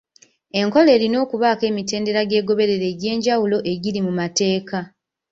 Enkola 0.59 0.89
erina 0.97 1.17
okubaako 1.25 1.63
emitendera 1.71 2.21
gyegoberera 2.29 2.85
egy'enjawulo 2.93 3.57
egiri 3.71 3.99
mu 4.05 4.11
mateeka. 4.19 4.77